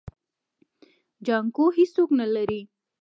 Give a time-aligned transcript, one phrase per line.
[1.25, 2.61] جانکو هيڅوک نه لري.